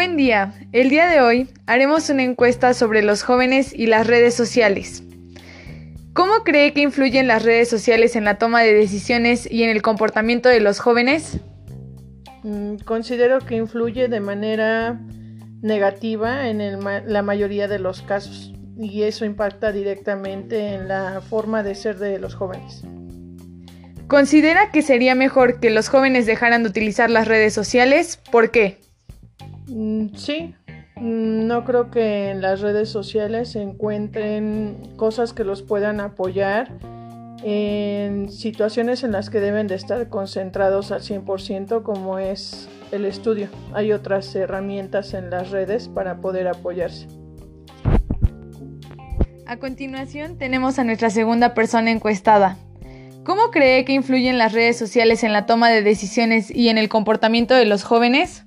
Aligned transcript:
Buen 0.00 0.16
día. 0.16 0.54
El 0.72 0.88
día 0.88 1.08
de 1.08 1.20
hoy 1.20 1.50
haremos 1.66 2.08
una 2.08 2.22
encuesta 2.22 2.72
sobre 2.72 3.02
los 3.02 3.22
jóvenes 3.22 3.74
y 3.74 3.84
las 3.84 4.06
redes 4.06 4.32
sociales. 4.32 5.02
¿Cómo 6.14 6.42
cree 6.42 6.72
que 6.72 6.80
influyen 6.80 7.26
las 7.26 7.42
redes 7.42 7.68
sociales 7.68 8.16
en 8.16 8.24
la 8.24 8.38
toma 8.38 8.62
de 8.62 8.72
decisiones 8.72 9.46
y 9.50 9.62
en 9.62 9.68
el 9.68 9.82
comportamiento 9.82 10.48
de 10.48 10.60
los 10.60 10.80
jóvenes? 10.80 11.40
Mm, 12.44 12.76
considero 12.76 13.40
que 13.40 13.56
influye 13.56 14.08
de 14.08 14.20
manera 14.20 14.98
negativa 15.60 16.48
en 16.48 16.80
la 16.82 17.20
mayoría 17.20 17.68
de 17.68 17.78
los 17.78 18.00
casos 18.00 18.54
y 18.78 19.02
eso 19.02 19.26
impacta 19.26 19.70
directamente 19.70 20.76
en 20.76 20.88
la 20.88 21.20
forma 21.20 21.62
de 21.62 21.74
ser 21.74 21.98
de 21.98 22.18
los 22.18 22.34
jóvenes. 22.34 22.84
¿Considera 24.06 24.70
que 24.70 24.80
sería 24.80 25.14
mejor 25.14 25.60
que 25.60 25.68
los 25.68 25.90
jóvenes 25.90 26.24
dejaran 26.24 26.62
de 26.62 26.70
utilizar 26.70 27.10
las 27.10 27.28
redes 27.28 27.52
sociales? 27.52 28.18
¿Por 28.32 28.50
qué? 28.50 28.78
Mm, 29.70 30.16
sí, 30.16 30.54
mm, 30.96 31.46
no 31.46 31.64
creo 31.64 31.90
que 31.90 32.30
en 32.30 32.42
las 32.42 32.60
redes 32.60 32.88
sociales 32.88 33.50
se 33.50 33.62
encuentren 33.62 34.76
cosas 34.96 35.32
que 35.32 35.44
los 35.44 35.62
puedan 35.62 36.00
apoyar 36.00 36.72
en 37.44 38.30
situaciones 38.30 39.04
en 39.04 39.12
las 39.12 39.30
que 39.30 39.40
deben 39.40 39.66
de 39.68 39.76
estar 39.76 40.08
concentrados 40.08 40.90
al 40.90 41.02
100% 41.02 41.82
como 41.84 42.18
es 42.18 42.68
el 42.90 43.04
estudio. 43.04 43.48
Hay 43.72 43.92
otras 43.92 44.34
herramientas 44.34 45.14
en 45.14 45.30
las 45.30 45.50
redes 45.50 45.88
para 45.88 46.20
poder 46.20 46.48
apoyarse. 46.48 47.06
A 49.46 49.56
continuación 49.56 50.36
tenemos 50.36 50.78
a 50.78 50.84
nuestra 50.84 51.10
segunda 51.10 51.54
persona 51.54 51.90
encuestada. 51.90 52.56
¿Cómo 53.24 53.50
cree 53.50 53.84
que 53.84 53.92
influyen 53.92 54.38
las 54.38 54.52
redes 54.52 54.76
sociales 54.76 55.22
en 55.22 55.32
la 55.32 55.46
toma 55.46 55.70
de 55.70 55.82
decisiones 55.82 56.50
y 56.50 56.68
en 56.68 56.78
el 56.78 56.88
comportamiento 56.88 57.54
de 57.54 57.66
los 57.66 57.84
jóvenes? 57.84 58.44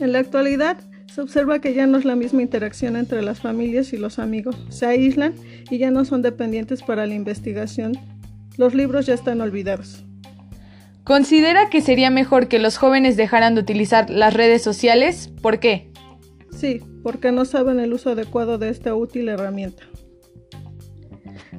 En 0.00 0.12
la 0.12 0.18
actualidad 0.18 0.78
se 1.12 1.20
observa 1.20 1.60
que 1.60 1.74
ya 1.74 1.86
no 1.86 1.98
es 1.98 2.04
la 2.04 2.16
misma 2.16 2.42
interacción 2.42 2.96
entre 2.96 3.22
las 3.22 3.40
familias 3.40 3.92
y 3.92 3.96
los 3.96 4.18
amigos. 4.18 4.56
Se 4.68 4.86
aíslan 4.86 5.34
y 5.70 5.78
ya 5.78 5.92
no 5.92 6.04
son 6.04 6.22
dependientes 6.22 6.82
para 6.82 7.06
la 7.06 7.14
investigación. 7.14 7.92
Los 8.56 8.74
libros 8.74 9.06
ya 9.06 9.14
están 9.14 9.40
olvidados. 9.40 10.04
¿Considera 11.04 11.70
que 11.70 11.80
sería 11.80 12.10
mejor 12.10 12.48
que 12.48 12.58
los 12.58 12.78
jóvenes 12.78 13.16
dejaran 13.16 13.54
de 13.54 13.60
utilizar 13.60 14.10
las 14.10 14.34
redes 14.34 14.62
sociales? 14.62 15.30
¿Por 15.42 15.60
qué? 15.60 15.92
Sí, 16.50 16.80
porque 17.02 17.30
no 17.30 17.44
saben 17.44 17.78
el 17.78 17.92
uso 17.92 18.10
adecuado 18.10 18.58
de 18.58 18.70
esta 18.70 18.94
útil 18.94 19.28
herramienta. 19.28 19.84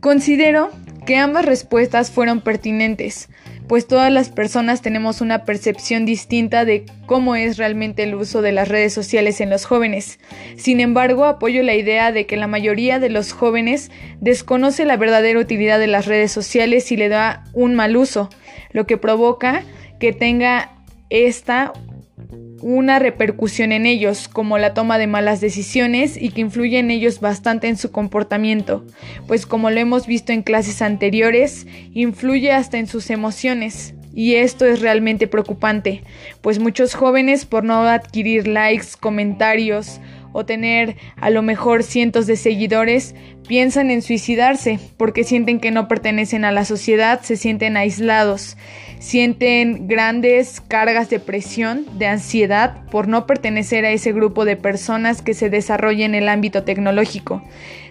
Considero 0.00 0.70
que 1.06 1.16
ambas 1.16 1.44
respuestas 1.44 2.10
fueron 2.10 2.40
pertinentes 2.40 3.28
pues 3.70 3.86
todas 3.86 4.10
las 4.10 4.30
personas 4.30 4.82
tenemos 4.82 5.20
una 5.20 5.44
percepción 5.44 6.04
distinta 6.04 6.64
de 6.64 6.86
cómo 7.06 7.36
es 7.36 7.56
realmente 7.56 8.02
el 8.02 8.16
uso 8.16 8.42
de 8.42 8.50
las 8.50 8.66
redes 8.66 8.92
sociales 8.92 9.40
en 9.40 9.48
los 9.48 9.64
jóvenes. 9.64 10.18
Sin 10.56 10.80
embargo, 10.80 11.24
apoyo 11.24 11.62
la 11.62 11.76
idea 11.76 12.10
de 12.10 12.26
que 12.26 12.36
la 12.36 12.48
mayoría 12.48 12.98
de 12.98 13.10
los 13.10 13.30
jóvenes 13.30 13.92
desconoce 14.20 14.84
la 14.84 14.96
verdadera 14.96 15.38
utilidad 15.38 15.78
de 15.78 15.86
las 15.86 16.06
redes 16.06 16.32
sociales 16.32 16.90
y 16.90 16.96
le 16.96 17.08
da 17.08 17.44
un 17.52 17.76
mal 17.76 17.96
uso, 17.96 18.28
lo 18.72 18.88
que 18.88 18.96
provoca 18.96 19.62
que 20.00 20.12
tenga 20.12 20.72
esta 21.08 21.72
una 22.62 22.98
repercusión 22.98 23.72
en 23.72 23.86
ellos, 23.86 24.28
como 24.28 24.58
la 24.58 24.74
toma 24.74 24.98
de 24.98 25.06
malas 25.06 25.40
decisiones 25.40 26.16
y 26.20 26.30
que 26.30 26.42
influye 26.42 26.78
en 26.78 26.90
ellos 26.90 27.20
bastante 27.20 27.68
en 27.68 27.76
su 27.76 27.90
comportamiento, 27.90 28.84
pues 29.26 29.46
como 29.46 29.70
lo 29.70 29.80
hemos 29.80 30.06
visto 30.06 30.32
en 30.32 30.42
clases 30.42 30.82
anteriores, 30.82 31.66
influye 31.92 32.52
hasta 32.52 32.78
en 32.78 32.86
sus 32.86 33.10
emociones. 33.10 33.94
Y 34.12 34.34
esto 34.34 34.66
es 34.66 34.80
realmente 34.80 35.28
preocupante, 35.28 36.02
pues 36.40 36.58
muchos 36.58 36.94
jóvenes 36.94 37.46
por 37.46 37.62
no 37.62 37.82
adquirir 37.84 38.48
likes, 38.48 38.88
comentarios 38.98 40.00
o 40.32 40.44
tener 40.44 40.96
a 41.16 41.30
lo 41.30 41.42
mejor 41.42 41.82
cientos 41.82 42.26
de 42.26 42.36
seguidores, 42.36 43.14
piensan 43.46 43.90
en 43.90 44.02
suicidarse 44.02 44.78
porque 44.96 45.24
sienten 45.24 45.60
que 45.60 45.70
no 45.70 45.88
pertenecen 45.88 46.44
a 46.44 46.52
la 46.52 46.64
sociedad, 46.64 47.20
se 47.22 47.36
sienten 47.36 47.76
aislados, 47.76 48.56
sienten 49.00 49.88
grandes 49.88 50.60
cargas 50.60 51.08
de 51.10 51.20
presión, 51.20 51.86
de 51.98 52.06
ansiedad 52.06 52.84
por 52.90 53.08
no 53.08 53.26
pertenecer 53.26 53.84
a 53.84 53.90
ese 53.90 54.12
grupo 54.12 54.44
de 54.44 54.56
personas 54.56 55.22
que 55.22 55.34
se 55.34 55.50
desarrolla 55.50 56.04
en 56.04 56.14
el 56.14 56.28
ámbito 56.28 56.64
tecnológico. 56.64 57.42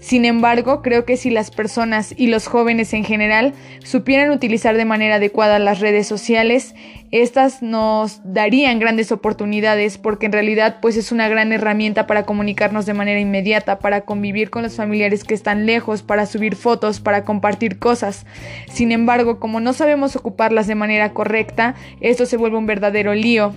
Sin 0.00 0.24
embargo, 0.24 0.80
creo 0.82 1.04
que 1.04 1.16
si 1.16 1.30
las 1.30 1.50
personas 1.50 2.14
y 2.16 2.28
los 2.28 2.46
jóvenes 2.46 2.92
en 2.92 3.04
general 3.04 3.54
supieran 3.82 4.30
utilizar 4.30 4.76
de 4.76 4.84
manera 4.84 5.16
adecuada 5.16 5.58
las 5.58 5.80
redes 5.80 6.06
sociales, 6.06 6.74
estas 7.10 7.62
nos 7.62 8.20
darían 8.22 8.78
grandes 8.78 9.10
oportunidades 9.10 9.96
porque 9.96 10.26
en 10.26 10.32
realidad 10.32 10.76
pues 10.82 10.96
es 10.96 11.10
una 11.10 11.26
gran 11.28 11.52
herramienta 11.52 12.06
para 12.06 12.24
comunicarnos 12.24 12.84
de 12.84 12.94
manera 12.94 13.18
inmediata, 13.18 13.78
para 13.78 14.02
convivir 14.02 14.50
con 14.50 14.62
los 14.62 14.76
familiares 14.76 15.24
que 15.24 15.34
están 15.34 15.47
lejos 15.54 16.02
para 16.02 16.26
subir 16.26 16.56
fotos, 16.56 17.00
para 17.00 17.24
compartir 17.24 17.78
cosas. 17.78 18.26
Sin 18.70 18.92
embargo, 18.92 19.38
como 19.40 19.60
no 19.60 19.72
sabemos 19.72 20.16
ocuparlas 20.16 20.66
de 20.66 20.74
manera 20.74 21.12
correcta, 21.12 21.74
esto 22.00 22.26
se 22.26 22.36
vuelve 22.36 22.58
un 22.58 22.66
verdadero 22.66 23.14
lío. 23.14 23.52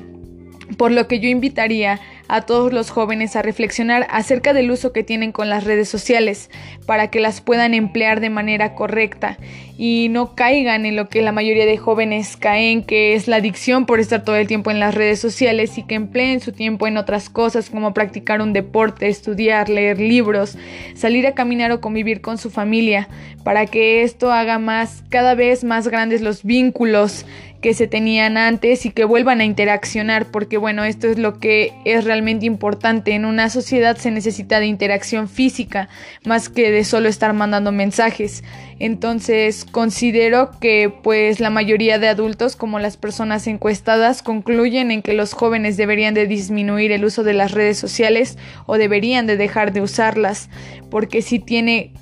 Por 0.78 0.92
lo 0.92 1.08
que 1.08 1.20
yo 1.20 1.28
invitaría 1.28 2.00
a 2.32 2.40
todos 2.40 2.72
los 2.72 2.92
jóvenes 2.92 3.36
a 3.36 3.42
reflexionar 3.42 4.08
acerca 4.10 4.54
del 4.54 4.72
uso 4.72 4.94
que 4.94 5.04
tienen 5.04 5.34
con 5.34 5.50
las 5.50 5.66
redes 5.66 5.90
sociales 5.90 6.50
para 6.86 7.10
que 7.10 7.20
las 7.20 7.42
puedan 7.42 7.74
emplear 7.74 8.22
de 8.22 8.30
manera 8.30 8.74
correcta 8.74 9.38
y 9.78 10.08
no 10.10 10.34
caigan 10.34 10.86
en 10.86 10.96
lo 10.96 11.10
que 11.10 11.22
la 11.22 11.34
mayoría 11.34 11.66
de 11.66 11.76
jóvenes 11.76 12.38
caen, 12.38 12.84
que 12.84 13.16
es 13.16 13.28
la 13.28 13.38
adicción 13.38 13.86
por 13.86 14.00
estar 14.00 14.24
todo 14.24 14.38
el 14.38 14.48
tiempo 14.48 14.72
en 14.72 14.80
las 14.80 14.96
redes 14.96 15.20
sociales 15.20 15.78
y 15.78 15.84
que 15.84 15.96
empleen 15.96 16.40
su 16.40 16.54
tiempo 16.54 16.88
en 16.88 16.96
otras 16.96 17.30
cosas 17.30 17.70
como 17.70 17.94
practicar 17.94 18.42
un 18.42 18.54
deporte, 18.54 19.10
estudiar, 19.10 19.68
leer 19.68 20.00
libros, 20.00 20.58
salir 20.96 21.28
a 21.28 21.34
caminar 21.34 21.74
o 21.74 21.82
convivir 21.82 22.22
con 22.22 22.38
su 22.38 22.50
familia, 22.50 23.10
para 23.44 23.66
que 23.66 24.04
esto 24.04 24.32
haga 24.32 24.58
más 24.58 25.04
cada 25.10 25.36
vez 25.36 25.66
más 25.66 25.90
grandes 25.90 26.22
los 26.22 26.44
vínculos 26.44 27.26
que 27.62 27.74
se 27.76 27.88
tenían 27.88 28.38
antes 28.38 28.86
y 28.86 28.90
que 28.92 29.06
vuelvan 29.06 29.40
a 29.40 29.46
interaccionar, 29.46 30.26
porque 30.26 30.58
bueno, 30.58 30.84
esto 30.84 31.08
es 31.08 31.20
lo 31.20 31.40
que 31.40 31.74
es 31.86 32.04
realmente 32.04 32.46
importante. 32.46 33.14
En 33.14 33.24
una 33.24 33.50
sociedad 33.50 33.98
se 33.98 34.10
necesita 34.10 34.60
de 34.60 34.66
interacción 34.66 35.30
física 35.30 35.88
más 36.26 36.50
que 36.50 36.72
de 36.72 36.84
solo 36.84 37.08
estar 37.08 37.34
mandando 37.34 37.72
mensajes. 37.72 38.44
Entonces, 38.80 39.64
considero 39.64 40.52
que 40.60 40.92
pues 41.04 41.40
la 41.40 41.52
mayoría 41.52 42.00
de 42.00 42.08
adultos, 42.08 42.56
como 42.56 42.80
las 42.80 42.98
personas 42.98 43.46
encuestadas, 43.46 44.24
concluyen 44.24 44.90
en 44.90 45.04
que 45.04 45.14
los 45.14 45.34
jóvenes 45.34 45.78
deberían 45.78 46.16
de 46.16 46.26
disminuir 46.26 46.92
el 46.92 47.06
uso 47.06 47.24
de 47.24 47.34
las 47.34 47.52
redes 47.52 47.78
sociales 47.78 48.40
o 48.66 48.78
deberían 48.78 49.28
de 49.28 49.38
dejar 49.38 49.72
de 49.72 49.82
usarlas, 49.82 50.50
porque 50.90 51.22
si 51.22 51.38
tiene 51.38 51.94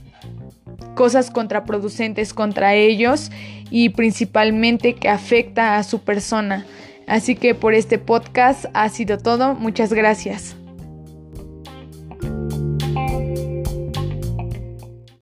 cosas 0.96 1.32
contraproducentes 1.32 2.34
contra 2.34 2.76
ellos 2.76 3.32
y 3.72 3.90
principalmente 3.90 4.96
que 4.96 5.10
afecta 5.10 5.78
a 5.78 5.84
su 5.84 6.00
persona. 6.00 6.66
Así 7.08 7.36
que 7.36 7.56
por 7.56 7.74
este 7.74 7.98
podcast 7.98 8.66
ha 8.74 8.88
sido 8.90 9.18
todo. 9.18 9.56
Muchas 9.56 9.92
gracias. 9.94 10.56